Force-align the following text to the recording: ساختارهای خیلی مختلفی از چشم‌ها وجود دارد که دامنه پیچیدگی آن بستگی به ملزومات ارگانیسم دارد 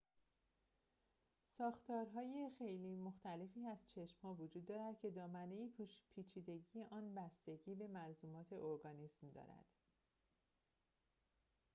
ساختارهای 1.57 2.49
خیلی 2.57 2.95
مختلفی 2.95 3.65
از 3.67 3.77
چشم‌ها 3.95 4.33
وجود 4.33 4.65
دارد 4.65 4.99
که 4.99 5.11
دامنه 5.11 5.55
پیچیدگی 6.15 6.83
آن 6.91 7.15
بستگی 7.15 7.75
به 7.75 7.87
ملزومات 7.87 8.53
ارگانیسم 8.53 9.29
دارد 9.35 9.65